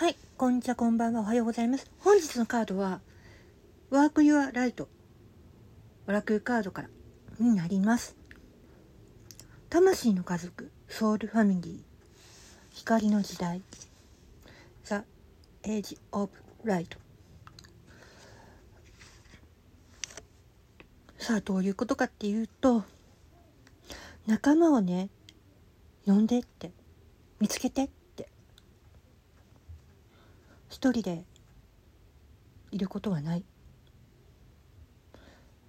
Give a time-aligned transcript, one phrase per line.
[0.00, 1.90] はいこんにちは、こんばんは、おはようございます。
[1.98, 3.02] 本日のカードは、
[3.90, 4.88] ワーク・ユア・ライト、
[6.08, 6.88] オラクルカードから
[7.38, 8.16] になります。
[9.68, 11.78] 魂の家族、ソウルファミリー、
[12.70, 13.60] 光の時代、
[14.84, 15.04] ザ・
[15.64, 16.32] エイジ・オブ・
[16.64, 16.96] ライト。
[21.18, 22.84] さあ、どういうことかっていうと、
[24.26, 25.10] 仲間をね、
[26.06, 26.72] 呼んでって、
[27.38, 27.99] 見つけてって。
[30.70, 31.24] 一人で
[32.70, 33.44] いることはない。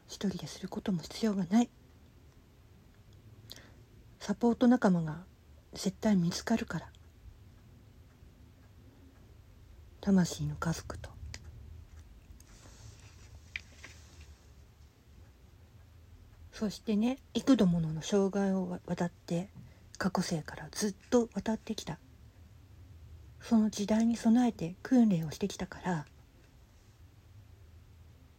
[0.07, 1.69] 一人ですることも必要がない。
[4.19, 5.23] サポート仲間が
[5.73, 6.87] 絶対見つかるから。
[10.01, 11.09] 魂の家族と。
[16.54, 19.49] そしてね幾度ものの障害を渡って
[19.98, 21.98] 過去世からずっと渡ってきた。
[23.41, 26.05] その時代に備えて訓練をしてきたから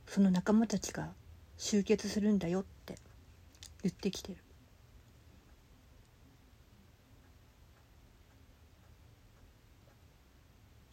[0.06, 1.08] その仲間たちが
[1.58, 2.96] 集結するんだよって
[3.82, 4.38] 言ってきてる。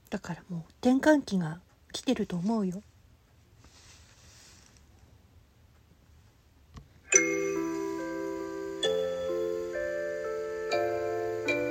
[0.09, 1.59] だからもう転換期が
[1.91, 2.81] 来てると思うよ。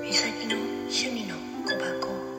[0.02, 1.37] みさきの趣味の
[1.68, 2.37] 共办公